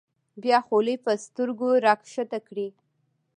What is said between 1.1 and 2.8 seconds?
سترګو راښکته کړي.